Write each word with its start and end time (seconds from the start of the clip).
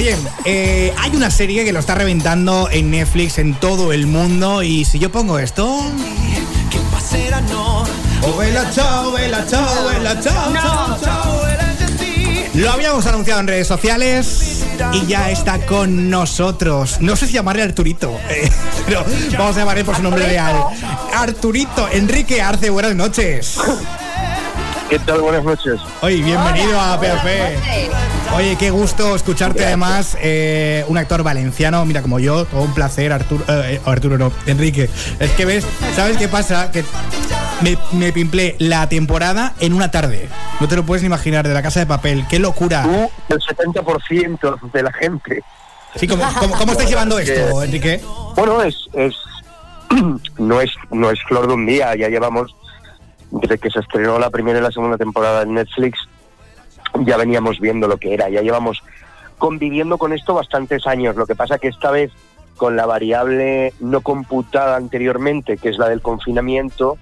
Oye, 0.00 0.16
eh, 0.46 0.94
hay 0.96 1.14
una 1.14 1.30
serie 1.30 1.62
que 1.62 1.74
lo 1.74 1.78
está 1.78 1.94
reventando 1.94 2.70
en 2.72 2.90
Netflix 2.90 3.36
en 3.36 3.52
todo 3.52 3.92
el 3.92 4.06
mundo 4.06 4.62
y 4.62 4.86
si 4.86 4.98
yo 4.98 5.12
pongo 5.12 5.38
esto... 5.38 5.66
Oh, 8.22 8.36
vela, 8.38 8.70
chao, 8.70 9.12
vela, 9.12 9.46
chao, 9.46 9.88
vela, 9.90 10.18
chao, 10.18 10.52
chao, 10.54 10.98
chao. 11.02 11.42
Lo 12.54 12.70
habíamos 12.70 13.04
anunciado 13.04 13.40
en 13.40 13.48
redes 13.48 13.66
sociales 13.66 14.64
y 14.94 15.04
ya 15.04 15.30
está 15.30 15.66
con 15.66 16.08
nosotros. 16.08 17.02
No 17.02 17.14
sé 17.14 17.26
si 17.26 17.34
llamarle 17.34 17.62
Arturito, 17.62 18.18
eh, 18.30 18.50
pero 18.86 19.04
vamos 19.36 19.54
a 19.56 19.58
llamarle 19.60 19.84
por 19.84 19.96
su 19.96 20.02
nombre 20.02 20.24
real. 20.24 20.64
Arturito, 21.12 21.90
Enrique 21.92 22.40
Arce, 22.40 22.70
buenas 22.70 22.94
noches. 22.96 23.58
¿Qué 24.88 24.98
tal? 25.00 25.20
Buenas 25.20 25.44
noches. 25.44 25.78
Oye, 26.00 26.22
bienvenido 26.22 26.80
a 26.80 26.98
PFP. 26.98 27.90
Oye, 28.36 28.56
qué 28.56 28.70
gusto 28.70 29.16
escucharte 29.16 29.64
además, 29.66 30.16
eh, 30.20 30.84
un 30.88 30.96
actor 30.96 31.22
valenciano, 31.22 31.84
mira 31.84 32.00
como 32.00 32.20
yo, 32.20 32.44
todo 32.44 32.62
un 32.62 32.72
placer, 32.72 33.12
Arturo, 33.12 33.44
eh, 33.48 33.80
Arturo 33.84 34.18
no, 34.18 34.32
Enrique. 34.46 34.88
Es 35.18 35.30
que 35.32 35.44
ves, 35.44 35.66
¿sabes 35.96 36.16
qué 36.16 36.28
pasa? 36.28 36.70
Que 36.70 36.84
me, 37.62 37.76
me 37.92 38.12
pimplé 38.12 38.54
la 38.58 38.88
temporada 38.88 39.54
en 39.58 39.72
una 39.72 39.90
tarde. 39.90 40.28
No 40.60 40.68
te 40.68 40.76
lo 40.76 40.84
puedes 40.84 41.02
ni 41.02 41.06
imaginar, 41.06 41.46
de 41.46 41.54
la 41.54 41.62
casa 41.62 41.80
de 41.80 41.86
papel. 41.86 42.24
¡Qué 42.28 42.38
locura! 42.38 42.82
Tú, 42.82 43.10
el 43.34 43.40
70% 43.40 44.70
de 44.72 44.82
la 44.82 44.92
gente. 44.92 45.42
Sí, 45.96 46.06
¿cómo, 46.06 46.24
cómo, 46.38 46.56
cómo 46.56 46.72
estáis 46.72 46.88
llevando 46.88 47.18
esto, 47.18 47.62
Enrique? 47.62 48.00
Bueno, 48.36 48.62
es, 48.62 48.76
es 48.94 49.14
no 50.38 50.60
es 50.60 50.70
no 50.90 51.10
es 51.10 51.20
flor 51.24 51.48
de 51.48 51.54
un 51.54 51.66
día, 51.66 51.94
ya 51.96 52.08
llevamos 52.08 52.54
desde 53.30 53.58
que 53.58 53.70
se 53.70 53.80
estrenó 53.80 54.18
la 54.18 54.30
primera 54.30 54.58
y 54.58 54.62
la 54.62 54.70
segunda 54.70 54.96
temporada 54.96 55.42
en 55.42 55.54
Netflix, 55.54 55.98
ya 57.04 57.16
veníamos 57.16 57.60
viendo 57.60 57.88
lo 57.88 57.98
que 57.98 58.14
era, 58.14 58.28
ya 58.28 58.42
llevamos 58.42 58.82
conviviendo 59.38 59.98
con 59.98 60.12
esto 60.12 60.34
bastantes 60.34 60.86
años. 60.86 61.16
Lo 61.16 61.26
que 61.26 61.34
pasa 61.34 61.58
que 61.58 61.68
esta 61.68 61.90
vez 61.90 62.10
con 62.56 62.76
la 62.76 62.86
variable 62.86 63.72
no 63.80 64.02
computada 64.02 64.76
anteriormente, 64.76 65.56
que 65.56 65.70
es 65.70 65.78
la 65.78 65.88
del 65.88 66.02
confinamiento, 66.02 66.98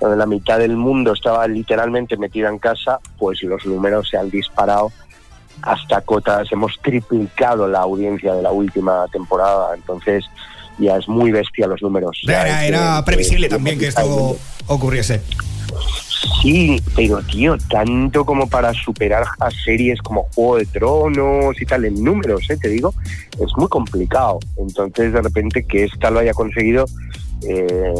donde 0.00 0.16
la 0.16 0.26
mitad 0.26 0.58
del 0.58 0.76
mundo 0.76 1.12
estaba 1.12 1.46
literalmente 1.48 2.16
metida 2.16 2.48
en 2.48 2.58
casa, 2.58 3.00
pues 3.18 3.42
los 3.42 3.66
números 3.66 4.08
se 4.08 4.16
han 4.16 4.30
disparado 4.30 4.92
hasta 5.62 6.00
cotas, 6.00 6.50
hemos 6.52 6.78
triplicado 6.80 7.68
la 7.68 7.80
audiencia 7.80 8.34
de 8.34 8.42
la 8.42 8.50
última 8.50 9.06
temporada, 9.12 9.74
entonces 9.74 10.24
ya 10.78 10.96
es 10.96 11.08
muy 11.08 11.30
bestia 11.30 11.66
los 11.66 11.82
números. 11.82 12.20
Era, 12.26 12.64
era 12.64 13.04
previsible 13.04 13.48
también 13.48 13.78
que 13.78 13.88
esto 13.88 14.36
ocurriese. 14.66 15.22
Sí, 16.40 16.80
pero 16.94 17.20
tío, 17.22 17.56
tanto 17.70 18.24
como 18.24 18.48
para 18.48 18.72
superar 18.72 19.24
a 19.40 19.50
series 19.50 20.00
como 20.02 20.28
Juego 20.34 20.56
de 20.58 20.66
Tronos 20.66 21.60
y 21.60 21.66
tal 21.66 21.84
en 21.84 22.02
números, 22.02 22.48
¿eh? 22.50 22.56
te 22.56 22.68
digo, 22.68 22.94
es 23.32 23.56
muy 23.56 23.68
complicado. 23.68 24.38
Entonces, 24.56 25.12
de 25.12 25.22
repente, 25.22 25.64
que 25.64 25.84
esta 25.84 26.10
lo 26.10 26.20
haya 26.20 26.32
conseguido, 26.32 26.84
eh, 27.48 27.92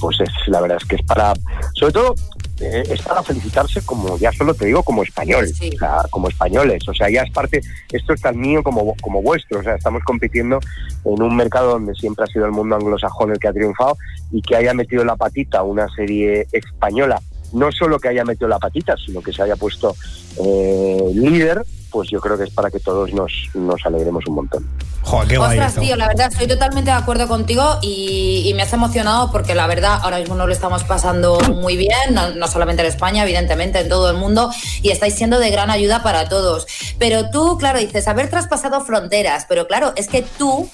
pues 0.00 0.20
es 0.20 0.30
la 0.48 0.60
verdad 0.60 0.78
es 0.80 0.88
que 0.88 0.96
es 0.96 1.02
para, 1.02 1.32
sobre 1.74 1.92
todo, 1.92 2.14
eh, 2.60 2.82
es 2.90 3.02
para 3.02 3.22
felicitarse 3.22 3.82
como, 3.82 4.18
ya 4.18 4.32
solo 4.32 4.52
te 4.54 4.66
digo, 4.66 4.82
como 4.82 5.02
español, 5.04 5.46
o 5.48 5.78
sea, 5.78 6.02
como 6.10 6.28
españoles. 6.28 6.88
O 6.88 6.94
sea, 6.94 7.08
ya 7.08 7.22
es 7.22 7.30
parte, 7.30 7.60
esto 7.92 8.14
es 8.14 8.20
tan 8.20 8.38
mío 8.38 8.62
como, 8.64 8.94
como 9.00 9.22
vuestro. 9.22 9.60
O 9.60 9.62
sea, 9.62 9.76
estamos 9.76 10.02
compitiendo 10.04 10.58
en 11.04 11.22
un 11.22 11.36
mercado 11.36 11.72
donde 11.72 11.94
siempre 11.94 12.24
ha 12.24 12.28
sido 12.28 12.46
el 12.46 12.52
mundo 12.52 12.74
anglosajón 12.76 13.30
el 13.30 13.38
que 13.38 13.48
ha 13.48 13.52
triunfado 13.52 13.96
y 14.32 14.42
que 14.42 14.56
haya 14.56 14.74
metido 14.74 15.04
la 15.04 15.16
patita 15.16 15.62
una 15.62 15.88
serie 15.94 16.46
española 16.52 17.20
no 17.52 17.70
solo 17.72 17.98
que 17.98 18.08
haya 18.08 18.24
metido 18.24 18.48
la 18.48 18.58
patita, 18.58 18.94
sino 19.04 19.20
que 19.20 19.32
se 19.32 19.42
haya 19.42 19.56
puesto 19.56 19.94
eh, 20.42 21.02
líder, 21.14 21.62
pues 21.90 22.08
yo 22.08 22.20
creo 22.20 22.38
que 22.38 22.44
es 22.44 22.50
para 22.50 22.70
que 22.70 22.78
todos 22.78 23.12
nos, 23.12 23.32
nos 23.54 23.84
alegremos 23.84 24.24
un 24.26 24.34
montón. 24.36 24.68
Joder, 25.02 25.28
qué 25.28 25.38
guay 25.38 25.50
Ostras, 25.50 25.70
esto. 25.70 25.80
tío, 25.80 25.96
la 25.96 26.08
verdad, 26.08 26.28
estoy 26.30 26.46
totalmente 26.46 26.90
de 26.90 26.96
acuerdo 26.96 27.26
contigo 27.26 27.78
y, 27.82 28.42
y 28.46 28.54
me 28.54 28.62
has 28.62 28.72
emocionado 28.72 29.32
porque 29.32 29.54
la 29.54 29.66
verdad 29.66 29.98
ahora 30.02 30.18
mismo 30.18 30.34
no 30.34 30.46
lo 30.46 30.52
estamos 30.52 30.84
pasando 30.84 31.40
muy 31.40 31.76
bien, 31.76 32.12
no, 32.12 32.34
no 32.34 32.46
solamente 32.46 32.82
en 32.82 32.88
España, 32.88 33.24
evidentemente 33.24 33.80
en 33.80 33.88
todo 33.88 34.10
el 34.10 34.16
mundo, 34.16 34.50
y 34.82 34.90
estáis 34.90 35.14
siendo 35.14 35.38
de 35.38 35.50
gran 35.50 35.70
ayuda 35.70 36.02
para 36.02 36.28
todos. 36.28 36.66
Pero 36.98 37.30
tú, 37.30 37.58
claro, 37.58 37.78
dices, 37.78 38.06
haber 38.08 38.30
traspasado 38.30 38.80
fronteras, 38.84 39.46
pero 39.48 39.66
claro, 39.66 39.92
es 39.96 40.06
que 40.08 40.22
tú 40.22 40.68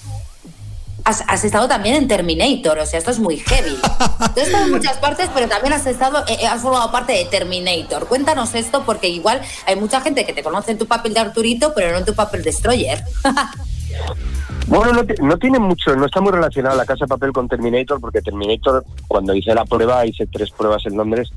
has, 1.07 1.43
estado 1.43 1.67
también 1.67 1.95
en 1.95 2.07
Terminator, 2.07 2.77
o 2.79 2.85
sea, 2.85 2.99
esto 2.99 3.11
es 3.11 3.19
muy 3.19 3.37
heavy. 3.37 3.75
Tú 3.77 4.41
has 4.41 4.47
estado 4.47 4.65
en 4.65 4.71
muchas 4.71 4.97
partes, 4.97 5.29
pero 5.33 5.47
también 5.47 5.73
has 5.73 5.85
estado, 5.85 6.23
eh, 6.27 6.45
has 6.45 6.61
formado 6.61 6.91
parte 6.91 7.13
de 7.13 7.25
Terminator. 7.25 8.07
Cuéntanos 8.07 8.53
esto 8.55 8.83
porque 8.85 9.07
igual 9.07 9.41
hay 9.65 9.75
mucha 9.77 10.01
gente 10.01 10.25
que 10.25 10.33
te 10.33 10.43
conoce 10.43 10.71
en 10.71 10.77
tu 10.77 10.85
papel 10.85 11.13
de 11.13 11.21
Arturito, 11.21 11.73
pero 11.73 11.91
no 11.91 11.99
en 11.99 12.05
tu 12.05 12.13
papel 12.13 12.41
de 12.41 12.51
Destroyer. 12.51 13.03
Bueno, 14.67 14.91
no, 14.91 15.03
no 15.21 15.37
tiene 15.37 15.59
mucho, 15.59 15.95
no 15.95 16.07
está 16.07 16.19
muy 16.19 16.33
relacionado 16.33 16.75
la 16.75 16.85
casa 16.85 17.05
de 17.05 17.07
papel 17.07 17.31
con 17.31 17.47
Terminator, 17.47 18.01
porque 18.01 18.21
Terminator, 18.21 18.83
cuando 19.07 19.33
hice 19.33 19.55
la 19.55 19.63
prueba, 19.63 20.05
hice 20.05 20.27
tres 20.27 20.51
pruebas 20.51 20.85
en 20.85 20.97
Londres, 20.97 21.31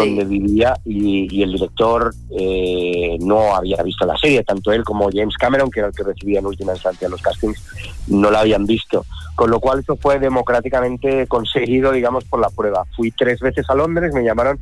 donde 0.00 0.24
vivía, 0.24 0.74
y, 0.84 1.28
y 1.30 1.42
el 1.42 1.52
director 1.52 2.14
eh, 2.30 3.16
no 3.20 3.54
había 3.54 3.82
visto 3.82 4.06
la 4.06 4.16
serie, 4.16 4.42
tanto 4.42 4.72
él 4.72 4.84
como 4.84 5.10
James 5.12 5.36
Cameron, 5.36 5.70
que 5.70 5.80
era 5.80 5.88
el 5.88 5.94
que 5.94 6.02
recibía 6.02 6.38
en 6.38 6.46
última 6.46 6.72
instancia 6.72 7.08
los 7.08 7.20
castings, 7.20 7.62
no 8.08 8.30
la 8.30 8.40
habían 8.40 8.64
visto. 8.66 9.04
Con 9.34 9.50
lo 9.50 9.60
cual 9.60 9.80
eso 9.80 9.96
fue 9.96 10.18
democráticamente 10.18 11.26
conseguido, 11.26 11.92
digamos, 11.92 12.24
por 12.24 12.40
la 12.40 12.50
prueba. 12.50 12.84
Fui 12.96 13.10
tres 13.10 13.40
veces 13.40 13.68
a 13.68 13.74
Londres, 13.74 14.12
me 14.14 14.22
llamaron, 14.24 14.58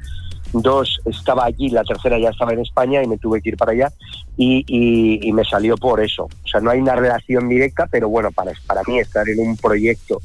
dos 0.52 1.00
estaba 1.04 1.44
allí, 1.44 1.68
la 1.70 1.84
tercera 1.84 2.18
ya 2.18 2.30
estaba 2.30 2.52
en 2.52 2.60
España 2.60 3.02
y 3.02 3.06
me 3.06 3.18
tuve 3.18 3.40
que 3.40 3.50
ir 3.50 3.56
para 3.56 3.72
allá 3.72 3.92
y, 4.36 4.64
y- 4.66 5.28
y 5.28 5.32
me 5.32 5.44
salió 5.44 5.76
por 5.76 6.00
eso. 6.00 6.24
O 6.24 6.48
sea, 6.48 6.60
no 6.60 6.70
hay 6.70 6.80
una 6.80 6.96
relación 6.96 7.48
directa, 7.48 7.86
pero 7.90 8.08
bueno, 8.08 8.30
para, 8.32 8.52
para 8.66 8.82
mí 8.86 8.98
estar 8.98 9.28
en 9.28 9.38
un 9.40 9.56
proyecto 9.56 10.20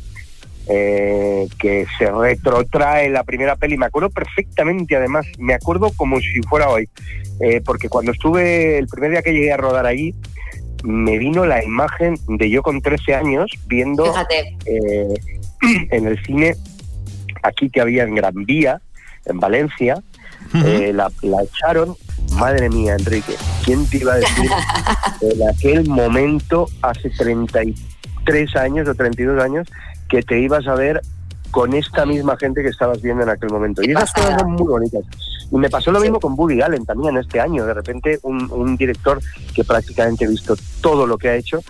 eh, 0.68 1.48
que 1.60 1.86
se 1.98 2.10
retrotrae 2.12 3.10
la 3.10 3.24
primera 3.24 3.56
peli, 3.56 3.78
me 3.78 3.86
acuerdo 3.86 4.10
perfectamente 4.10 4.96
además, 4.96 5.26
me 5.38 5.54
acuerdo 5.54 5.92
como 5.96 6.20
si 6.20 6.42
fuera 6.44 6.70
hoy, 6.70 6.90
eh, 7.40 7.62
porque 7.64 7.90
cuando 7.90 8.12
estuve, 8.12 8.78
el 8.78 8.88
primer 8.88 9.12
día 9.12 9.22
que 9.22 9.34
llegué 9.34 9.54
a 9.54 9.58
rodar 9.58 9.86
allí, 9.86 10.16
me 10.84 11.18
vino 11.18 11.46
la 11.46 11.64
imagen 11.64 12.16
de 12.28 12.50
yo 12.50 12.62
con 12.62 12.82
13 12.82 13.16
años 13.16 13.52
viendo 13.68 14.14
eh, 14.66 15.14
en 15.92 16.08
el 16.08 16.24
cine 16.24 16.56
aquí 17.44 17.70
que 17.70 17.82
había 17.82 18.04
en 18.04 18.16
Gran 18.16 18.46
Vía, 18.46 18.82
en 19.26 19.40
Valencia, 19.40 20.02
eh, 20.54 20.92
la, 20.94 21.12
la 21.22 21.44
echaron, 21.44 21.96
madre 22.34 22.70
mía, 22.70 22.96
Enrique, 22.98 23.34
¿quién 23.64 23.86
te 23.88 23.98
iba 23.98 24.14
a 24.14 24.18
decir 24.18 24.50
en 25.22 25.50
aquel 25.50 25.88
momento, 25.88 26.68
hace 26.82 27.10
33 27.10 28.56
años 28.56 28.88
o 28.88 28.96
32 28.96 29.44
años, 29.44 29.68
que 30.10 30.22
te 30.22 30.40
ibas 30.40 30.68
a 30.68 30.76
ver 30.76 31.02
con 31.52 31.74
esta 31.74 32.06
misma 32.06 32.38
gente 32.38 32.62
que 32.62 32.70
estabas 32.70 33.02
viendo 33.02 33.24
en 33.24 33.30
aquel 33.30 33.50
momento? 33.50 33.82
Y 33.84 33.92
esas 33.92 34.12
cosas 34.12 34.42
son 34.42 34.52
muy 34.52 34.68
bonitas. 34.68 35.04
Y 35.52 35.56
me 35.56 35.70
pasó 35.70 35.92
lo 35.92 36.00
mismo 36.00 36.20
con 36.20 36.34
Woody 36.38 36.62
Allen 36.62 36.86
también 36.86 37.18
este 37.18 37.40
año. 37.40 37.66
De 37.66 37.74
repente, 37.74 38.20
un, 38.24 38.52
un 38.52 38.76
director 38.78 39.20
que 39.54 39.64
prácticamente 39.64 40.26
he 40.26 40.28
visto 40.28 40.56
todo 40.82 41.06
lo 41.08 41.18
que 41.18 41.30
ha 41.30 41.36
hecho 41.36 41.62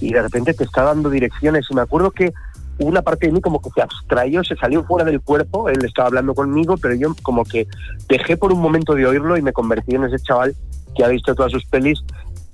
y 0.00 0.12
de 0.12 0.22
repente 0.22 0.54
te 0.54 0.64
está 0.64 0.82
dando 0.82 1.08
direcciones. 1.10 1.66
Y 1.70 1.74
me 1.74 1.82
acuerdo 1.82 2.10
que 2.10 2.32
una 2.78 3.02
parte 3.02 3.26
de 3.26 3.32
mí 3.32 3.40
como 3.40 3.60
que 3.60 3.70
se 3.70 3.82
abstrayó, 3.82 4.42
se 4.44 4.56
salió 4.56 4.84
fuera 4.84 5.04
del 5.04 5.20
cuerpo, 5.20 5.68
él 5.68 5.84
estaba 5.84 6.08
hablando 6.08 6.34
conmigo, 6.34 6.76
pero 6.76 6.94
yo 6.94 7.14
como 7.22 7.44
que 7.44 7.66
dejé 8.08 8.36
por 8.36 8.52
un 8.52 8.60
momento 8.60 8.94
de 8.94 9.06
oírlo 9.06 9.36
y 9.36 9.42
me 9.42 9.52
convertí 9.52 9.94
en 9.94 10.04
ese 10.04 10.18
chaval 10.18 10.54
que 10.96 11.04
ha 11.04 11.08
visto 11.08 11.34
todas 11.34 11.52
sus 11.52 11.64
pelis 11.64 12.02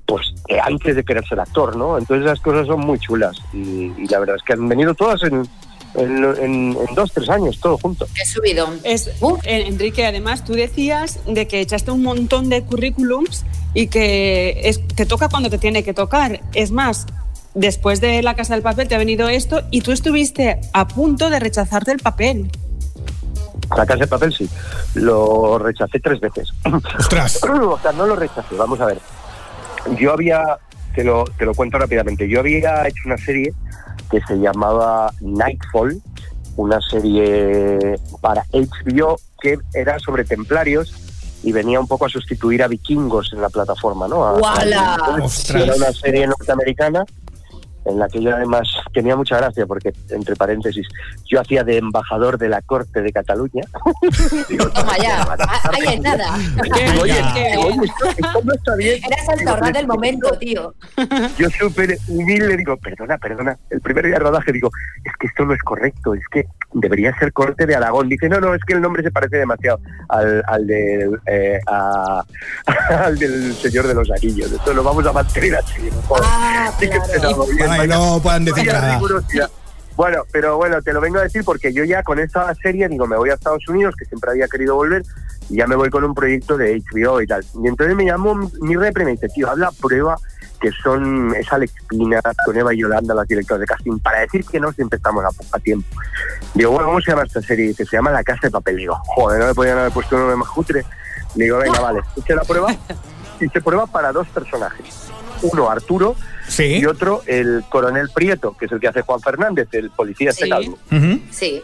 pues 0.09 0.33
eh, 0.49 0.59
antes 0.59 0.97
de 0.97 1.05
querer 1.05 1.23
ser 1.29 1.39
actor, 1.39 1.77
¿no? 1.77 1.99
Entonces 1.99 2.25
esas 2.25 2.41
cosas 2.41 2.67
son 2.67 2.81
muy 2.81 2.99
chulas 2.99 3.37
y, 3.53 3.93
y 3.99 4.07
la 4.09 4.19
verdad 4.21 4.37
es 4.37 4.43
que 4.43 4.55
han 4.55 4.67
venido 4.67 4.95
todas 4.95 5.23
en, 5.23 5.47
en, 5.95 6.25
en- 6.25 6.79
en 6.89 6.95
dos, 6.95 7.13
tres 7.13 7.29
años, 7.29 7.61
todo 7.61 7.77
junto. 7.77 8.07
He 8.21 8.25
subido. 8.25 8.69
Es, 8.85 9.09
eh, 9.45 9.65
Enrique, 9.67 10.07
además, 10.07 10.45
tú 10.47 10.55
decías 10.55 11.21
de 11.27 11.47
que 11.47 11.61
echaste 11.61 11.91
un 11.91 12.03
montón 12.03 12.49
de 12.49 12.63
currículums 12.65 13.45
y 13.75 13.89
que 13.89 14.63
es, 14.65 14.81
te 14.89 15.05
toca 15.05 15.29
cuando 15.29 15.51
te 15.51 15.59
tiene 15.59 15.85
que 15.85 15.93
tocar. 15.93 16.41
Es 16.55 16.71
más, 16.71 17.05
después 17.53 18.01
de 18.01 18.23
La 18.23 18.35
Casa 18.35 18.55
del 18.55 18.63
Papel 18.63 18.89
te 18.89 18.95
ha 18.95 18.99
venido 18.99 19.29
esto 19.29 19.61
y 19.71 19.83
tú 19.83 19.93
estuviste 19.93 20.59
a 20.73 20.89
punto 20.89 21.29
de 21.29 21.39
rechazarte 21.39 21.93
el 21.93 21.99
papel. 21.99 22.51
La 23.77 23.85
casa 23.85 24.01
de 24.01 24.07
papel 24.07 24.33
sí, 24.33 24.49
lo 24.95 25.59
rechacé 25.59 26.01
tres 26.01 26.19
veces. 26.21 26.49
Ostras. 26.99 27.39
o 27.45 27.79
sea, 27.83 27.93
no 27.93 28.07
lo 28.07 28.17
rechacé, 28.17 28.55
vamos 28.57 28.81
a 28.81 28.87
ver. 28.87 28.99
Yo 29.99 30.13
había, 30.13 30.59
te 30.95 31.05
lo, 31.05 31.25
te 31.25 31.45
lo 31.45 31.55
cuento 31.55 31.79
rápidamente, 31.79 32.29
yo 32.29 32.41
había 32.41 32.87
hecho 32.87 33.03
una 33.07 33.19
serie 33.19 33.53
que 34.11 34.21
se 34.23 34.37
llamaba 34.39 35.13
Nightfall, 35.21 36.01
una 36.57 36.81
serie 36.81 37.99
para 38.21 38.45
HBO 38.53 39.19
que 39.41 39.59
era 39.75 39.99
sobre 39.99 40.25
templarios 40.25 40.93
y 41.45 41.53
venía 41.53 41.79
un 41.79 41.87
poco 41.87 42.07
a 42.07 42.09
sustituir 42.09 42.63
a 42.63 42.69
vikingos 42.69 43.33
en 43.33 43.41
la 43.41 43.49
plataforma, 43.49 44.09
¿no? 44.09 44.25
Era 45.55 45.75
una 45.77 45.93
serie 45.93 46.27
norteamericana 46.27 47.05
en 47.89 47.99
la 47.99 48.09
que 48.09 48.23
yo 48.23 48.35
además 48.35 48.69
tenía 48.93 49.17
mucha 49.17 49.39
gracia 49.39 49.67
porque, 49.67 49.93
entre 50.11 50.37
paréntesis, 50.37 50.87
yo 51.27 51.41
hacía 51.41 51.65
de 51.65 51.79
embajador 51.79 52.39
de 52.39 52.49
la 52.49 52.61
corte 52.63 53.03
de 53.03 53.13
Cataluña. 53.13 53.63
Toma 54.75 54.99
ya, 54.99 55.27
ahí 55.73 55.95
es 55.95 56.01
nada. 56.01 56.35
oye, 57.01 57.19
esto, 57.19 58.41
no 58.45 58.53
está 58.53 58.77
bien. 58.77 59.01
Eras 59.05 59.39
el 59.39 59.45
tornado 59.45 59.73
del 59.73 59.87
momento, 59.87 60.31
tío. 60.39 60.75
Yo 61.39 61.49
súper 61.51 61.99
humilde 62.09 62.57
digo, 62.57 62.77
perdona, 62.77 63.19
perdona, 63.19 63.59
el 63.71 63.81
primer 63.81 64.07
día 64.07 64.15
de 64.15 64.21
rodaje 64.21 64.53
digo, 64.53 64.71
es 65.05 65.13
que 65.19 65.27
esto 65.27 65.45
no 65.45 65.55
es 65.55 65.63
correcto, 65.63 66.15
es 66.15 66.27
que 66.31 66.47
debería 66.73 67.17
ser 67.19 67.33
corte 67.33 67.67
de 67.67 67.75
Aragón. 67.75 68.09
Dice, 68.09 68.29
no, 68.29 68.41
no, 68.41 68.55
es 68.55 68.63
que 68.65 68.75
el 68.75 68.81
nombre 68.81 69.03
se 69.03 69.11
parece 69.11 69.39
demasiado 69.39 69.81
al, 70.09 70.43
al, 70.47 70.67
del, 70.67 71.19
eh, 71.27 71.59
al 71.67 73.19
del 73.19 73.55
Señor 73.55 73.87
de 73.87 73.95
los 73.95 74.11
Anillos. 74.11 74.53
Esto 74.53 74.75
lo 74.75 74.83
vamos 74.83 75.07
a 75.07 75.13
mantener 75.13 75.57
así. 75.57 75.89
Ah, 76.23 76.73
claro. 76.79 77.47
No 77.87 78.21
puedan 78.23 78.45
decir 78.45 78.67
nada. 78.67 79.01
Bueno, 79.97 80.23
pero 80.31 80.57
bueno, 80.57 80.81
te 80.81 80.93
lo 80.93 81.01
vengo 81.01 81.19
a 81.19 81.23
decir 81.23 81.43
porque 81.45 81.73
yo 81.73 81.83
ya 81.83 82.05
con 82.05 82.21
esta 82.21 82.55
serie, 82.55 82.89
digo, 82.89 83.09
me 83.09 83.17
voy 83.17 83.31
a 83.31 83.35
Estados 83.35 83.69
Unidos, 83.69 83.97
que 83.99 84.05
siempre 84.05 84.31
había 84.31 84.47
querido 84.47 84.77
volver, 84.77 85.03
y 85.51 85.57
ya 85.57 85.67
me 85.67 85.75
voy 85.75 85.91
con 85.91 86.05
un 86.05 86.15
proyecto 86.15 86.57
de 86.57 86.81
HBO 86.93 87.21
y 87.21 87.27
tal. 87.27 87.45
Y 87.65 87.67
entonces 87.67 87.97
me 87.97 88.05
llamó 88.05 88.37
mi 88.61 88.77
repre 88.77 89.03
y 89.03 89.07
me 89.07 89.13
dice, 89.13 89.29
tío, 89.29 89.51
habla 89.51 89.73
prueba 89.81 90.17
que 90.61 90.71
son 90.85 91.35
esa 91.35 91.57
Alex 91.57 91.73
Pina, 91.89 92.21
con 92.45 92.57
Eva 92.57 92.75
y 92.75 92.79
Yolanda, 92.79 93.13
las 93.13 93.27
directoras 93.27 93.61
de 93.61 93.67
casting, 93.67 93.99
para 93.99 94.21
decir 94.21 94.45
que 94.45 94.61
no 94.61 94.73
siempre 94.73 94.99
estamos 94.99 95.25
a, 95.25 95.59
tiempo. 95.59 95.89
Digo, 96.55 96.71
bueno, 96.71 96.87
¿cómo 96.87 97.01
se 97.01 97.11
llama 97.11 97.25
esta 97.25 97.43
serie? 97.43 97.69
Dice, 97.69 97.85
se 97.85 97.97
llama 97.97 98.11
La 98.11 98.23
Casa 98.23 98.43
de 98.45 98.51
Papel. 98.51 98.77
Digo, 98.77 98.97
joder, 99.05 99.41
no 99.41 99.47
me 99.47 99.55
podían 99.55 99.79
haber 99.79 99.93
puesto 99.93 100.15
un 100.15 100.23
nombre 100.23 100.37
más 100.37 100.49
cutre. 100.49 100.85
Digo, 101.35 101.59
venga, 101.59 101.81
vale, 101.81 102.03
hice 102.17 102.35
la 102.35 102.43
prueba 102.43 102.73
y 103.41 103.49
se 103.49 103.61
prueba 103.61 103.87
para 103.87 104.13
dos 104.13 104.29
personajes. 104.29 105.11
Uno, 105.43 105.71
Arturo, 105.71 106.17
y 106.59 106.85
otro, 106.87 107.23
el 107.27 107.65
coronel 107.69 108.09
Prieto, 108.15 108.57
que 108.57 108.67
es 108.67 108.73
el 108.73 108.81
que 108.81 108.89
hace 108.89 109.03
Juan 109.03 109.21
Fernández, 109.21 109.69
el 109.73 109.91
policía 109.91 110.31
este 110.31 110.47
sí. 110.47 111.23
Sí. 111.31 111.63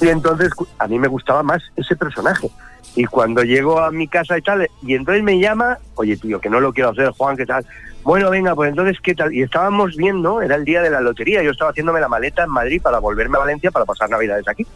Y 0.00 0.08
entonces 0.08 0.50
a 0.78 0.86
mí 0.86 0.98
me 0.98 1.08
gustaba 1.08 1.42
más 1.42 1.62
ese 1.76 1.96
personaje. 1.96 2.50
Y 2.96 3.04
cuando 3.06 3.42
llego 3.42 3.80
a 3.80 3.90
mi 3.90 4.06
casa 4.06 4.38
y 4.38 4.42
tal, 4.42 4.68
y 4.82 4.94
entonces 4.94 5.24
me 5.24 5.40
llama, 5.40 5.78
oye 5.96 6.16
tío, 6.16 6.40
que 6.40 6.48
no 6.48 6.60
lo 6.60 6.72
quiero 6.72 6.90
hacer, 6.90 7.10
Juan, 7.10 7.36
¿qué 7.36 7.46
tal? 7.46 7.66
Bueno, 8.04 8.30
venga, 8.30 8.54
pues 8.54 8.70
entonces, 8.70 8.98
¿qué 9.02 9.14
tal? 9.14 9.32
Y 9.32 9.42
estábamos 9.42 9.96
viendo, 9.96 10.42
era 10.42 10.54
el 10.56 10.64
día 10.64 10.82
de 10.82 10.90
la 10.90 11.00
lotería, 11.00 11.42
yo 11.42 11.50
estaba 11.50 11.70
haciéndome 11.70 12.00
la 12.00 12.08
maleta 12.08 12.44
en 12.44 12.50
Madrid 12.50 12.80
para 12.82 12.98
volverme 12.98 13.38
a 13.38 13.40
Valencia 13.40 13.70
para 13.70 13.86
pasar 13.86 14.10
Navidades 14.10 14.46
aquí. 14.46 14.66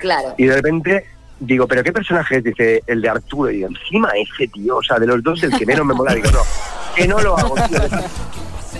Claro. 0.00 0.34
Y 0.38 0.46
de 0.46 0.54
repente 0.54 1.04
digo, 1.40 1.66
¿pero 1.66 1.82
qué 1.82 1.92
personaje 1.92 2.36
es? 2.38 2.44
Dice, 2.44 2.82
el 2.86 3.02
de 3.02 3.08
Arturo. 3.08 3.50
Y 3.50 3.56
digo, 3.56 3.68
encima 3.68 4.10
ese 4.10 4.48
tío, 4.48 4.76
o 4.76 4.82
sea, 4.82 4.98
de 4.98 5.06
los 5.06 5.22
dos, 5.22 5.42
el 5.42 5.56
que 5.56 5.66
menos 5.66 5.84
me 5.84 5.94
mola. 5.94 6.14
Digo, 6.14 6.30
no, 6.30 6.40
que 6.96 7.06
no 7.06 7.20
lo 7.20 7.38
hago. 7.38 7.54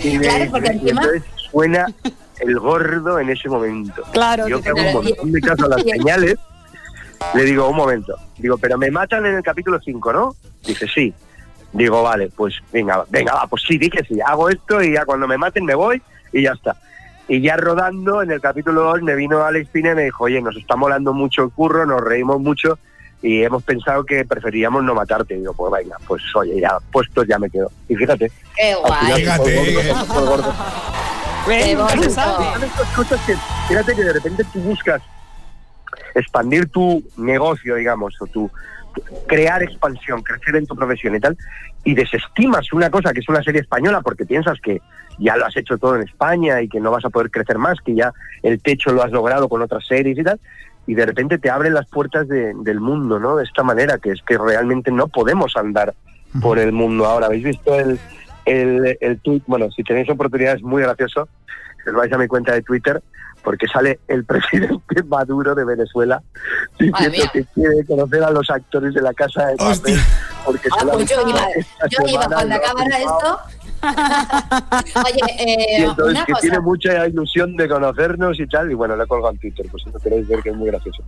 Y, 0.03 0.19
claro, 0.19 0.51
porque 0.51 0.67
encima... 0.67 1.01
entonces 1.01 1.23
suena 1.49 1.87
el 2.39 2.59
gordo 2.59 3.19
en 3.19 3.29
ese 3.31 3.49
momento. 3.49 4.03
Claro. 4.11 4.47
Yo 4.47 4.61
que 4.61 4.69
hago 4.69 4.79
un 4.79 4.93
montón 4.93 5.31
de 5.31 5.41
caso 5.41 5.65
a 5.65 5.69
las 5.69 5.81
señales, 5.81 6.35
le 7.33 7.43
digo, 7.43 7.67
un 7.67 7.75
momento. 7.75 8.15
Digo, 8.37 8.59
pero 8.59 8.77
me 8.77 8.91
matan 8.91 9.25
en 9.25 9.35
el 9.35 9.41
capítulo 9.41 9.79
5, 9.83 10.13
¿no? 10.13 10.35
Dice, 10.63 10.87
sí. 10.87 11.13
Digo, 11.73 12.03
vale, 12.03 12.29
pues 12.35 12.55
venga, 12.71 13.05
venga, 13.09 13.33
va, 13.33 13.47
pues 13.47 13.63
sí, 13.67 13.77
dije 13.77 14.03
sí, 14.07 14.19
hago 14.25 14.49
esto 14.49 14.81
y 14.81 14.93
ya 14.93 15.05
cuando 15.05 15.27
me 15.27 15.37
maten 15.37 15.65
me 15.65 15.75
voy 15.75 16.01
y 16.31 16.43
ya 16.43 16.51
está. 16.51 16.77
Y 17.27 17.41
ya 17.41 17.57
rodando, 17.57 18.21
en 18.21 18.31
el 18.31 18.39
capítulo 18.39 18.83
2 18.83 19.01
me 19.01 19.15
vino 19.15 19.43
Alex 19.43 19.69
Pina 19.69 19.91
y 19.91 19.95
me 19.95 20.03
dijo, 20.05 20.25
oye, 20.25 20.41
nos 20.41 20.55
está 20.55 20.75
molando 20.75 21.13
mucho 21.13 21.43
el 21.43 21.49
curro, 21.49 21.85
nos 21.85 22.01
reímos 22.01 22.39
mucho 22.39 22.79
y 23.21 23.43
hemos 23.43 23.63
pensado 23.63 24.05
que 24.05 24.25
preferíamos 24.25 24.83
no 24.83 24.93
matarte. 24.93 25.35
Y 25.35 25.39
digo, 25.39 25.53
pues 25.53 25.71
venga, 25.71 25.97
pues 26.07 26.21
oye, 26.35 26.59
ya 26.59 26.77
puesto 26.91 27.23
ya 27.23 27.39
me 27.39 27.49
quedo. 27.49 27.71
Y 27.87 27.95
fíjate. 27.95 28.31
Qué 28.55 28.75
guay. 28.75 29.13
Fíjate. 29.15 29.93
fíjate 33.67 33.95
que 33.95 34.03
de 34.03 34.13
repente 34.13 34.43
tú 34.51 34.59
buscas 34.59 35.01
expandir 36.13 36.69
tu 36.69 37.03
negocio, 37.15 37.75
digamos, 37.75 38.21
o 38.21 38.27
tu 38.27 38.51
crear 39.27 39.63
expansión, 39.63 40.21
crecer 40.21 40.55
en 40.55 40.65
tu 40.65 40.75
profesión 40.75 41.15
y 41.15 41.19
tal, 41.19 41.37
y 41.83 41.93
desestimas 41.93 42.71
una 42.73 42.89
cosa 42.89 43.13
que 43.13 43.19
es 43.19 43.29
una 43.29 43.43
serie 43.43 43.61
española 43.61 44.01
porque 44.01 44.25
piensas 44.25 44.59
que 44.59 44.81
ya 45.19 45.37
lo 45.37 45.45
has 45.45 45.55
hecho 45.55 45.77
todo 45.77 45.95
en 45.95 46.03
España 46.03 46.61
y 46.61 46.67
que 46.67 46.79
no 46.79 46.91
vas 46.91 47.05
a 47.05 47.09
poder 47.09 47.31
crecer 47.31 47.57
más, 47.57 47.79
que 47.81 47.95
ya 47.95 48.13
el 48.43 48.61
techo 48.61 48.91
lo 48.91 49.03
has 49.03 49.11
logrado 49.11 49.49
con 49.49 49.61
otras 49.61 49.85
series 49.85 50.17
y 50.17 50.23
tal, 50.23 50.39
y 50.87 50.95
de 50.95 51.05
repente 51.05 51.37
te 51.37 51.49
abren 51.49 51.73
las 51.73 51.87
puertas 51.87 52.27
del 52.27 52.79
mundo, 52.79 53.19
¿no? 53.19 53.35
De 53.35 53.43
esta 53.43 53.61
manera, 53.61 53.97
que 53.97 54.11
es 54.11 54.21
que 54.25 54.37
realmente 54.37 54.89
no 54.89 55.09
podemos 55.09 55.55
andar 55.57 55.93
por 56.41 56.57
el 56.59 56.71
mundo 56.71 57.05
ahora. 57.05 57.27
¿Habéis 57.27 57.43
visto 57.43 57.75
el, 57.75 57.99
el, 58.45 58.97
el 59.01 59.19
tweet? 59.19 59.41
Bueno, 59.47 59.69
si 59.71 59.83
tenéis 59.83 60.09
oportunidad 60.09 60.55
es 60.55 60.63
muy 60.63 60.81
gracioso, 60.81 61.27
os 61.85 61.93
vais 61.93 62.11
a 62.11 62.17
mi 62.17 62.27
cuenta 62.27 62.53
de 62.53 62.61
Twitter, 62.61 63.03
porque 63.43 63.67
sale 63.67 63.99
el 64.07 64.23
presidente 64.25 65.03
Maduro 65.05 65.55
de 65.55 65.65
Venezuela 65.65 66.21
diciendo 66.79 67.23
que 67.33 67.45
quiere 67.53 67.85
conocer 67.85 68.23
a 68.23 68.31
los 68.31 68.49
actores 68.49 68.93
de 68.93 69.01
la 69.01 69.13
Casa 69.13 69.47
de 69.47 69.57
Papel. 69.57 69.99
Porque 70.45 70.69
ah, 70.71 70.85
pues 70.93 71.09
yo 71.09 71.27
iba, 71.27 71.47
yo 71.89 72.07
iba 72.07 72.25
cuando 72.27 72.55
acabara 72.55 72.97
esto 72.97 73.39
Oye, 75.05 75.21
eh, 75.39 75.79
y 75.79 75.83
entonces 75.83 76.25
que 76.25 76.33
tiene 76.41 76.59
mucha 76.59 77.07
ilusión 77.07 77.55
de 77.55 77.67
conocernos 77.67 78.39
y 78.39 78.47
tal, 78.47 78.71
y 78.71 78.73
bueno, 78.73 78.95
le 78.95 79.03
he 79.03 79.07
colgado 79.07 79.33
en 79.33 79.39
Twitter, 79.39 79.65
pues 79.69 79.83
si 79.83 79.89
no 79.89 79.99
queréis 79.99 80.27
ver 80.27 80.41
que 80.41 80.49
es 80.49 80.55
muy 80.55 80.67
gracioso. 80.67 81.03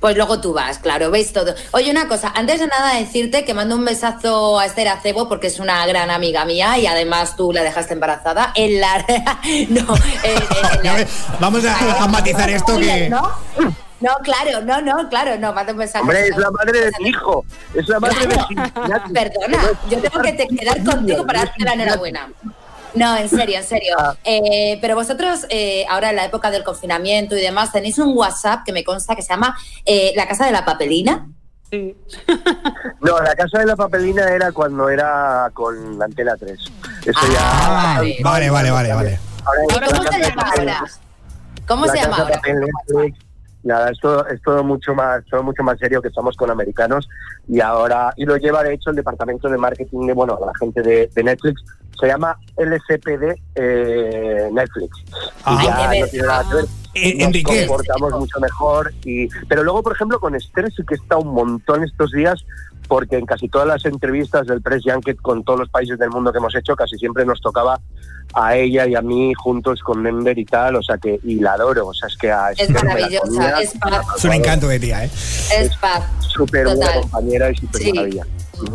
Pues 0.00 0.16
luego 0.16 0.40
tú 0.40 0.52
vas, 0.52 0.78
claro, 0.78 1.10
veis 1.10 1.32
todo. 1.32 1.54
Oye, 1.72 1.90
una 1.90 2.08
cosa, 2.08 2.32
antes 2.34 2.60
de 2.60 2.66
nada 2.66 2.94
decirte 2.98 3.44
que 3.44 3.54
mando 3.54 3.76
un 3.76 3.84
besazo 3.84 4.58
a 4.58 4.66
Esther 4.66 4.88
Acebo 4.88 5.28
porque 5.28 5.48
es 5.48 5.58
una 5.58 5.86
gran 5.86 6.10
amiga 6.10 6.44
mía 6.44 6.78
y 6.78 6.86
además 6.86 7.36
tú 7.36 7.52
la 7.52 7.62
dejaste 7.62 7.94
embarazada 7.94 8.52
en 8.54 8.80
la... 8.80 8.98
no, 9.70 9.86
Vamos 11.40 11.64
a, 11.64 12.08
matizar 12.08 12.50
esto 12.50 12.78
que... 12.78 13.08
No, 13.08 13.32
claro, 14.22 14.60
no, 14.62 14.80
no, 14.80 15.08
claro, 15.08 15.38
no, 15.38 15.52
mando 15.52 15.72
un 15.72 15.78
besazo. 15.78 16.02
Hombre, 16.02 16.28
es 16.28 16.36
la 16.36 16.50
madre 16.50 16.80
de 16.80 16.92
mi 17.00 17.08
hijo, 17.08 17.44
es 17.74 17.88
la 17.88 18.00
madre 18.00 18.26
de 18.26 18.36
mi 18.36 18.54
Perdona, 19.14 19.58
yo 19.90 19.98
tengo 20.00 20.22
que 20.22 20.32
te 20.32 20.48
quedar 20.48 20.82
contigo 20.84 21.26
para 21.26 21.40
darte 21.40 21.64
la 21.64 21.72
enhorabuena. 21.72 22.28
No, 22.94 23.16
en 23.16 23.28
serio, 23.28 23.58
en 23.58 23.64
serio. 23.64 23.96
Ah. 23.98 24.14
Eh, 24.24 24.78
pero 24.80 24.94
vosotros, 24.94 25.46
eh, 25.50 25.84
ahora 25.88 26.10
en 26.10 26.16
la 26.16 26.24
época 26.24 26.50
del 26.50 26.62
confinamiento 26.62 27.36
y 27.36 27.40
demás, 27.40 27.72
tenéis 27.72 27.98
un 27.98 28.16
WhatsApp 28.16 28.60
que 28.64 28.72
me 28.72 28.84
consta 28.84 29.16
que 29.16 29.22
se 29.22 29.30
llama 29.30 29.56
eh, 29.84 30.12
La 30.16 30.28
Casa 30.28 30.46
de 30.46 30.52
la 30.52 30.64
Papelina. 30.64 31.26
Sí. 31.70 31.96
no, 33.00 33.18
la 33.18 33.34
Casa 33.34 33.58
de 33.58 33.66
la 33.66 33.74
Papelina 33.74 34.28
era 34.28 34.52
cuando 34.52 34.88
era 34.88 35.50
con 35.52 35.98
la 35.98 36.04
Antena 36.04 36.36
3. 36.36 36.52
Eso 37.04 37.20
ya. 37.32 37.38
Ah, 37.40 38.02
vale, 38.22 38.50
vale, 38.50 38.70
vale, 38.70 38.94
vale. 38.94 39.18
¿Cómo 39.44 40.12
se 40.12 40.20
llama 40.20 40.52
ahora? 40.56 40.84
¿Cómo 41.66 41.88
se 41.88 41.96
llama 41.96 42.16
ahora? 42.16 42.40
Nada, 43.64 43.90
esto 43.90 44.26
es 44.28 44.40
todo 44.42 44.62
mucho 44.62 44.94
más, 44.94 45.24
todo 45.26 45.42
mucho 45.42 45.62
más 45.62 45.78
serio 45.78 46.00
que 46.00 46.08
estamos 46.08 46.36
con 46.36 46.50
americanos. 46.50 47.08
Y 47.48 47.60
ahora, 47.60 48.12
y 48.16 48.24
lo 48.24 48.36
lleva 48.36 48.62
de 48.62 48.74
hecho 48.74 48.90
el 48.90 48.96
departamento 48.96 49.48
de 49.48 49.58
marketing 49.58 50.06
de, 50.06 50.12
bueno, 50.12 50.38
la 50.44 50.52
gente 50.58 50.82
de, 50.82 51.22
Netflix, 51.22 51.62
se 51.98 52.06
llama 52.06 52.36
LSPD 52.56 53.40
eh, 53.54 54.48
Netflix. 54.52 55.04
y 55.46 55.64
ya 55.64 56.00
no 56.00 56.06
tiene 56.06 56.26
nada 56.26 56.44
que 56.48 56.54
ver. 56.56 56.64
Eh, 56.96 57.18
nos 57.18 57.42
comportamos 57.42 58.12
mucho 58.12 58.38
mejor 58.38 58.94
y 59.04 59.28
pero 59.48 59.64
luego 59.64 59.82
por 59.82 59.94
ejemplo 59.94 60.20
con 60.20 60.36
Esther 60.36 60.72
sí 60.72 60.84
que 60.86 60.94
está 60.94 61.16
un 61.16 61.34
montón 61.34 61.82
estos 61.82 62.12
días 62.12 62.44
porque 62.88 63.16
en 63.16 63.26
casi 63.26 63.48
todas 63.48 63.66
las 63.66 63.84
entrevistas 63.84 64.46
del 64.46 64.62
Press 64.62 64.82
Junket 64.84 65.20
con 65.20 65.44
todos 65.44 65.60
los 65.60 65.68
países 65.68 65.98
del 65.98 66.10
mundo 66.10 66.32
que 66.32 66.38
hemos 66.38 66.54
hecho 66.54 66.76
casi 66.76 66.96
siempre 66.98 67.24
nos 67.24 67.40
tocaba 67.40 67.80
a 68.34 68.56
ella 68.56 68.86
y 68.86 68.94
a 68.94 69.02
mí 69.02 69.32
juntos 69.34 69.80
con 69.80 70.02
Member 70.02 70.36
y 70.38 70.44
tal, 70.44 70.76
o 70.76 70.82
sea 70.82 70.98
que, 70.98 71.20
y 71.22 71.36
la 71.36 71.52
adoro, 71.52 71.88
o 71.88 71.94
sea, 71.94 72.08
es 72.08 72.16
que 72.16 72.32
a 72.32 72.50
Es 72.50 72.70
maravillosa, 72.70 73.60
es 73.60 73.74
Es 74.16 74.24
un 74.24 74.32
encanto 74.32 74.68
de 74.68 74.80
tía, 74.80 75.04
¿eh? 75.04 75.10
Es 75.58 75.76
paz. 75.76 76.04
Súper 76.18 76.66
buena 76.66 76.92
compañera 77.00 77.50
y 77.50 77.56
súper 77.56 77.94
maravilla. 77.94 78.26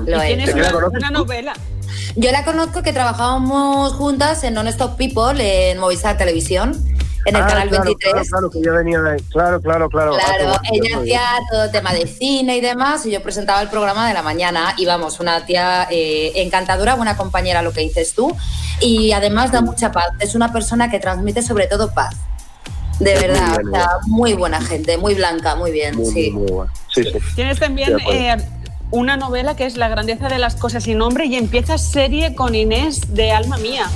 Lo 0.05 0.21
es. 0.21 0.53
Una, 0.53 1.09
novela. 1.11 1.53
Yo 2.15 2.31
la 2.31 2.43
conozco 2.43 2.83
que 2.83 2.93
trabajábamos 2.93 3.93
juntas 3.93 4.43
en 4.43 4.53
Non-Stop 4.53 4.97
People 4.97 5.71
en 5.71 5.77
Movistar 5.79 6.17
Televisión 6.17 6.73
en 7.25 7.35
el 7.35 7.41
ah, 7.41 7.47
canal 7.47 7.69
23. 7.69 8.29
Claro, 8.29 8.49
que 8.49 8.61
yo 8.61 8.73
venía 8.73 9.01
de, 9.01 9.21
claro, 9.29 9.61
claro, 9.61 9.89
claro. 9.89 10.13
Claro, 10.13 10.59
ella 10.71 10.97
hacía 10.97 11.21
todo 11.51 11.69
tema 11.69 11.93
de 11.93 12.07
cine 12.07 12.57
y 12.57 12.61
demás, 12.61 13.05
y 13.05 13.11
yo 13.11 13.21
presentaba 13.21 13.61
el 13.61 13.69
programa 13.69 14.07
de 14.07 14.13
la 14.13 14.23
mañana. 14.23 14.73
Y 14.77 14.85
vamos, 14.85 15.19
una 15.19 15.45
tía 15.45 15.87
eh, 15.91 16.33
encantadora, 16.35 16.95
buena 16.95 17.17
compañera, 17.17 17.61
lo 17.61 17.73
que 17.73 17.81
dices 17.81 18.13
tú, 18.13 18.35
y 18.79 19.11
además 19.11 19.51
da 19.51 19.61
mucha 19.61 19.91
paz. 19.91 20.09
Es 20.19 20.35
una 20.35 20.51
persona 20.51 20.89
que 20.89 20.99
transmite 20.99 21.41
sobre 21.41 21.67
todo 21.67 21.93
paz. 21.93 22.15
De 22.99 23.13
verdad, 23.13 23.57
muy 24.07 24.33
buena 24.33 24.61
gente, 24.61 24.97
muy 24.97 25.15
blanca, 25.15 25.55
muy 25.55 25.71
bien. 25.71 26.05
sí. 26.05 26.33
sí, 26.93 27.03
sí. 27.03 27.11
Tienes 27.35 27.59
también 27.59 27.97
eh, 28.11 28.35
una 28.91 29.17
novela 29.17 29.55
que 29.55 29.65
es 29.65 29.77
La 29.77 29.87
grandeza 29.87 30.27
de 30.27 30.39
las 30.39 30.55
cosas 30.55 30.83
sin 30.83 30.97
nombre 30.97 31.25
y 31.25 31.35
empiezas 31.35 31.91
serie 31.91 32.35
con 32.35 32.55
Inés 32.55 33.13
de 33.13 33.31
Alma 33.31 33.57
Mía. 33.57 33.89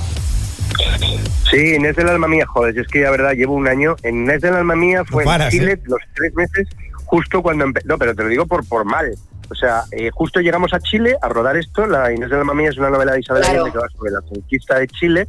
Sí, 1.50 1.74
Inés 1.74 1.96
del 1.96 2.08
Alma 2.08 2.28
Mía, 2.28 2.46
joder, 2.46 2.78
es 2.78 2.88
que 2.88 3.02
la 3.02 3.10
verdad 3.10 3.32
llevo 3.32 3.54
un 3.54 3.68
año. 3.68 3.96
En 4.02 4.22
Inés 4.22 4.40
del 4.40 4.54
Alma 4.54 4.74
Mía 4.74 5.04
fue 5.04 5.24
en 5.24 5.50
Chile 5.50 5.72
¿eh? 5.72 5.80
los 5.84 6.00
tres 6.14 6.34
meses, 6.34 6.68
justo 7.04 7.42
cuando 7.42 7.64
empezó. 7.64 7.86
No, 7.86 7.98
pero 7.98 8.14
te 8.14 8.22
lo 8.22 8.28
digo 8.28 8.46
por, 8.46 8.66
por 8.66 8.84
mal. 8.84 9.14
O 9.50 9.54
sea, 9.54 9.84
eh, 9.92 10.10
justo 10.12 10.40
llegamos 10.40 10.72
a 10.72 10.80
Chile 10.80 11.16
a 11.20 11.28
rodar 11.28 11.56
esto. 11.56 11.86
La 11.86 12.12
Inés 12.12 12.30
del 12.30 12.40
Alma 12.40 12.54
Mía 12.54 12.70
es 12.70 12.78
una 12.78 12.90
novela 12.90 13.12
de 13.12 13.20
Isabel 13.20 13.44
Allende 13.44 13.72
que 13.72 13.78
va 13.78 13.88
sobre 13.90 14.10
la 14.10 14.20
conquista 14.22 14.78
de 14.78 14.88
Chile. 14.88 15.28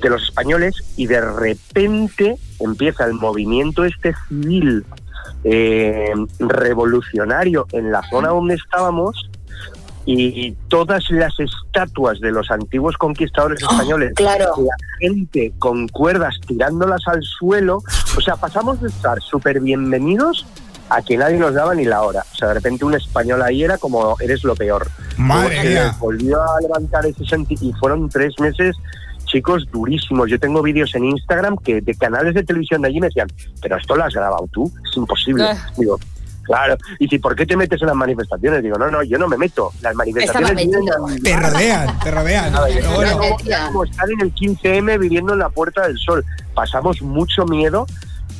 de 0.00 0.10
los 0.10 0.22
españoles 0.24 0.82
y 0.96 1.06
de 1.06 1.20
repente 1.20 2.36
empieza 2.58 3.04
el 3.04 3.14
movimiento 3.14 3.84
este 3.84 4.14
civil 4.28 4.84
eh, 5.44 6.12
revolucionario 6.40 7.66
en 7.72 7.92
la 7.92 8.02
zona 8.08 8.28
donde 8.28 8.54
estábamos 8.54 9.30
y 10.04 10.52
todas 10.68 11.08
las 11.10 11.38
estatuas 11.38 12.20
de 12.20 12.32
los 12.32 12.50
antiguos 12.50 12.96
conquistadores 12.96 13.62
españoles, 13.62 14.12
claro. 14.16 14.54
la 14.58 14.76
gente 14.98 15.52
con 15.58 15.86
cuerdas 15.88 16.34
tirándolas 16.46 17.06
al 17.06 17.22
suelo, 17.22 17.82
o 18.16 18.20
sea, 18.20 18.36
pasamos 18.36 18.80
de 18.80 18.88
estar 18.88 19.20
súper 19.22 19.60
bienvenidos 19.60 20.46
a 20.88 21.00
que 21.02 21.16
nadie 21.16 21.38
nos 21.38 21.54
daba 21.54 21.74
ni 21.74 21.84
la 21.84 22.02
hora. 22.02 22.24
O 22.32 22.36
sea, 22.36 22.48
de 22.48 22.54
repente 22.54 22.84
un 22.84 22.94
español 22.94 23.42
ahí 23.42 23.62
era 23.62 23.78
como, 23.78 24.16
eres 24.20 24.44
lo 24.44 24.54
peor. 24.54 24.88
Madre 25.16 25.64
mía. 25.64 25.96
Volvió 25.98 26.42
a 26.42 26.60
levantar 26.60 27.06
ese 27.06 27.24
sentido 27.24 27.64
y 27.64 27.72
fueron 27.74 28.08
tres 28.08 28.38
meses 28.38 28.76
chicos 29.24 29.66
durísimos. 29.72 30.28
Yo 30.28 30.38
tengo 30.38 30.60
vídeos 30.62 30.94
en 30.94 31.04
Instagram 31.04 31.56
que 31.56 31.80
de 31.80 31.94
canales 31.94 32.34
de 32.34 32.44
televisión 32.44 32.82
de 32.82 32.88
allí 32.88 33.00
me 33.00 33.06
decían, 33.06 33.28
pero 33.62 33.78
esto 33.78 33.96
lo 33.96 34.04
has 34.04 34.12
grabado 34.12 34.46
tú, 34.52 34.70
es 34.88 34.96
imposible. 34.96 35.44
Ah. 35.44 35.70
Digo, 35.78 35.98
claro. 36.42 36.76
Y 36.98 37.08
si, 37.08 37.18
¿por 37.18 37.34
qué 37.34 37.46
te 37.46 37.56
metes 37.56 37.80
en 37.80 37.86
las 37.88 37.96
manifestaciones? 37.96 38.62
Digo, 38.62 38.76
no, 38.78 38.90
no, 38.90 39.02
yo 39.02 39.18
no 39.18 39.28
me 39.28 39.36
meto. 39.36 39.70
Las 39.80 39.94
manifestaciones... 39.94 40.50
Vienen- 40.56 41.22
Te 41.22 41.36
rodean, 41.36 41.98
te 42.00 42.10
rodean. 42.10 42.52
Bueno, 42.94 43.18
como- 43.18 43.38
era 43.46 43.66
como 43.66 43.84
estar 43.84 44.10
en 44.10 44.20
el 44.20 44.34
15M 44.34 44.98
viviendo 44.98 45.32
en 45.32 45.38
la 45.40 45.48
Puerta 45.48 45.86
del 45.86 45.98
Sol. 45.98 46.24
Pasamos 46.54 47.00
mucho 47.02 47.44
miedo, 47.46 47.86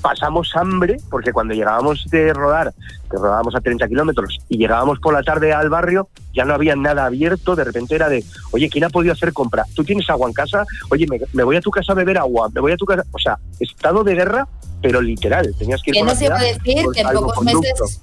pasamos 0.02 0.50
hambre, 0.54 0.98
porque 1.08 1.32
cuando 1.32 1.54
llegábamos 1.54 2.04
de 2.10 2.32
rodar, 2.34 2.74
que 3.10 3.16
rodábamos 3.16 3.54
a 3.54 3.60
30 3.60 3.88
kilómetros, 3.88 4.40
y 4.48 4.58
llegábamos 4.58 4.98
por 4.98 5.14
la 5.14 5.22
tarde 5.22 5.52
al 5.52 5.70
barrio, 5.70 6.08
ya 6.34 6.44
no 6.44 6.54
había 6.54 6.76
nada 6.76 7.06
abierto, 7.06 7.54
de 7.54 7.64
repente 7.64 7.94
era 7.94 8.08
de, 8.08 8.24
oye, 8.50 8.68
¿quién 8.68 8.84
ha 8.84 8.90
podido 8.90 9.12
hacer 9.12 9.32
compra? 9.32 9.64
¿Tú 9.74 9.84
tienes 9.84 10.10
agua 10.10 10.28
en 10.28 10.34
casa? 10.34 10.64
Oye, 10.90 11.06
me, 11.06 11.20
me 11.32 11.44
voy 11.44 11.56
a 11.56 11.60
tu 11.60 11.70
casa 11.70 11.92
a 11.92 11.94
beber 11.94 12.18
agua, 12.18 12.50
me 12.52 12.60
voy 12.60 12.72
a 12.72 12.76
tu 12.76 12.84
casa... 12.84 13.04
O 13.12 13.18
sea, 13.18 13.38
estado 13.60 14.02
de 14.04 14.14
guerra, 14.14 14.46
pero 14.82 15.00
literal, 15.00 15.54
tenías 15.58 15.80
que 15.82 15.90
ir 15.90 15.94
¿Quién 15.94 16.06
por 16.06 16.14
nos 16.14 16.20
la 16.20 16.26
iba 16.26 16.36
a 16.36 16.40
ciudad 16.40 16.58
decir 16.58 16.84
por 16.84 16.94
que 16.94 17.00
en 17.00 17.08
pocos 17.12 17.44
meses... 17.44 18.00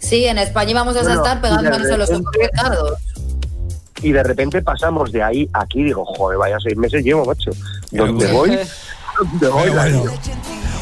Sí, 0.00 0.24
en 0.26 0.38
España 0.38 0.70
íbamos 0.72 0.96
a 0.96 1.02
No, 1.02 1.08
no, 1.08 1.14
estar 1.14 1.40
pegándonos 1.40 1.88
en 1.88 1.98
los 1.98 2.08
supermercados. 2.08 2.98
y 4.02 4.12
de 4.12 4.22
repente 4.22 4.62
pasamos 4.62 5.10
de 5.12 5.22
ahí 5.22 5.48
a 5.52 5.62
aquí, 5.62 5.84
digo, 5.84 6.04
joder, 6.04 6.38
vaya 6.38 6.58
seis 6.60 6.76
meses 6.76 7.02
llevo, 7.02 7.24
macho. 7.24 7.50
¿Dónde 7.92 8.30
voy? 8.32 8.58
¿Dónde 9.18 9.48
voy? 9.48 9.70
bueno. 9.70 10.04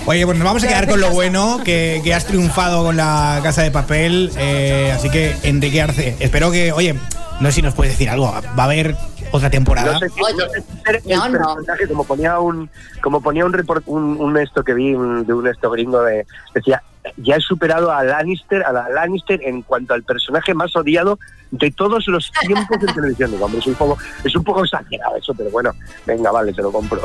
Oye, 0.06 0.26
pues 0.26 0.36
nos 0.36 0.44
vamos 0.44 0.62
a 0.62 0.68
quedar 0.68 0.86
con 0.86 1.00
lo 1.00 1.10
bueno, 1.10 1.60
que, 1.64 2.00
que 2.04 2.12
has 2.12 2.26
triunfado 2.26 2.84
con 2.84 2.96
la 2.96 3.40
casa 3.42 3.62
de 3.62 3.70
papel. 3.70 4.30
eh, 4.36 4.92
así 4.94 5.08
que, 5.08 5.34
Enrique 5.44 5.80
Arce, 5.80 6.14
espero 6.20 6.50
que, 6.50 6.72
oye, 6.72 6.94
no 7.40 7.48
sé 7.48 7.52
si 7.52 7.62
nos 7.62 7.72
puedes 7.74 7.94
decir 7.94 8.10
algo. 8.10 8.30
¿Va 8.30 8.62
a 8.62 8.66
haber 8.66 8.94
otra 9.30 9.48
temporada? 9.48 9.94
No 9.94 9.98
sé 10.00 10.08
si, 10.10 10.20
Oye, 10.20 10.34
no 10.36 10.48
sé 10.52 10.60
si 10.60 10.82
ser 10.84 11.02
el 11.06 11.18
no, 11.18 11.28
no. 11.30 11.54
personaje, 11.54 11.88
como 11.88 12.04
ponía 12.04 12.38
un, 12.38 12.68
como 13.02 13.22
ponía 13.22 13.46
un 13.46 13.54
report, 13.54 13.82
un, 13.86 14.20
un 14.20 14.36
esto 14.36 14.62
que 14.62 14.74
vi 14.74 14.92
un- 14.94 15.26
de 15.26 15.32
un 15.32 15.46
esto 15.48 15.70
gringo 15.70 16.02
de, 16.02 16.26
decía, 16.54 16.82
ya 17.16 17.36
he 17.36 17.40
superado 17.40 17.90
a 17.90 18.04
Lannister, 18.04 18.62
a 18.62 18.72
la 18.72 18.88
Lannister 18.90 19.40
en 19.42 19.62
cuanto 19.62 19.94
al 19.94 20.02
personaje 20.02 20.52
más 20.52 20.76
odiado 20.76 21.18
de 21.50 21.70
todos 21.70 22.06
los 22.08 22.30
tiempos 22.46 22.76
en 22.86 22.94
televisión. 22.94 23.30
Digo, 23.30 23.46
hombre, 23.46 23.60
es 23.60 23.66
un 23.66 23.74
poco, 23.74 23.96
es 24.22 24.36
un 24.36 24.44
poco 24.44 24.64
exagerado 24.64 25.16
eso, 25.16 25.32
pero 25.34 25.48
bueno, 25.50 25.72
venga, 26.06 26.30
vale, 26.30 26.52
te 26.52 26.60
lo 26.60 26.70
compro. 26.70 27.00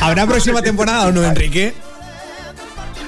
¿Habrá 0.00 0.26
próxima 0.26 0.62
temporada 0.62 1.08
o 1.08 1.12
no, 1.12 1.22
Enrique? 1.26 1.74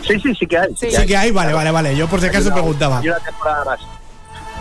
Sí, 0.06 0.20
sí, 0.20 0.34
sí 0.34 0.46
que 0.46 0.58
hay. 0.58 0.68
Sí. 0.76 0.90
Sí 0.90 1.06
que 1.06 1.16
hay, 1.16 1.30
vale, 1.30 1.52
vale, 1.52 1.70
vale. 1.70 1.96
Yo 1.96 2.06
por 2.08 2.20
si 2.20 2.26
Hay 2.26 2.30
acaso 2.30 2.46
una- 2.46 2.54
preguntaba. 2.54 2.98
Hay 2.98 3.08
una 3.08 3.18
temporada 3.20 3.64
más. 3.64 3.80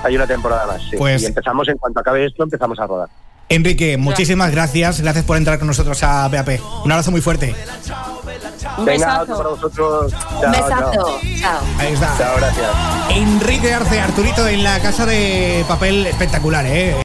Hay 0.04 0.16
una 0.16 0.28
temporada 0.28 0.66
más, 0.68 0.82
sí. 0.90 0.98
Pues- 0.98 1.24
y 1.24 1.26
empezamos, 1.28 1.68
en 1.68 1.78
cuanto 1.78 2.00
acabe 2.00 2.26
esto, 2.26 2.44
empezamos 2.44 2.80
a 2.80 2.86
rodar. 2.88 3.10
Enrique, 3.48 3.98
muchísimas 3.98 4.52
gracias. 4.52 5.02
Gracias 5.02 5.24
por 5.24 5.38
entrar 5.38 5.60
con 5.60 5.68
nosotros 5.68 6.02
a 6.04 6.28
PAP. 6.32 6.60
Un 6.84 6.92
abrazo 6.92 7.12
muy 7.12 7.22
fuerte. 7.22 7.56
Un 8.78 8.86
Venga, 8.86 9.22
otro 9.22 9.38
para 9.38 9.50
besazo. 9.50 9.56
vosotros. 9.56 10.14
Un 10.14 10.42
Chao, 10.42 10.52
besazo. 10.52 10.92
chao. 10.94 11.20
Chao. 11.40 11.60
Ahí 11.80 11.94
está. 11.94 12.16
Chao, 12.18 12.36
gracias. 12.38 12.68
Enrique 13.12 13.74
Arce, 13.74 14.00
Arturito 14.02 14.48
en 14.48 14.64
la 14.64 14.80
casa 14.80 15.06
de 15.06 15.64
papel 15.68 16.08
espectacular, 16.08 16.66
¿eh? 16.66 16.94